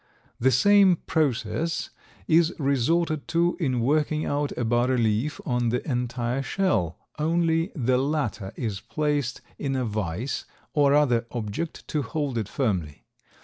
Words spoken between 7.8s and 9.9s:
latter is placed in a